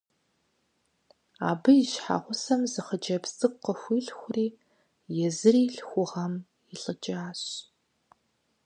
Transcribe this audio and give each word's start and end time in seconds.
Абы 1.49 1.71
и 1.81 1.85
щхьэгъусэм 1.91 2.61
зы 2.71 2.81
хъыджэбз 2.85 3.31
цӀыкӀу 3.37 3.59
къыхуилъхури 3.63 4.47
езыри 5.27 5.63
лъхугъэм 5.75 6.33
илӀыкӀащ. 6.73 7.41